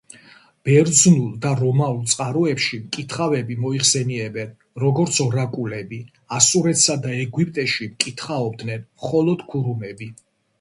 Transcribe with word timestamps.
ბერძნულ 0.67 1.25
და 1.41 1.49
რომაულ 1.57 1.99
წყაროებში 2.13 2.79
მკითხავები 2.85 3.57
მოიხსენებიან, 3.65 4.55
როგორც 4.85 5.19
ორაკულები; 5.27 6.01
ასურეთსა 6.39 6.97
და 7.05 7.13
ეგვიპტეში 7.27 7.91
მკითხაობდნენ 7.93 8.85
მხოლოდ 8.89 9.47
ქურუმები. 9.55 10.11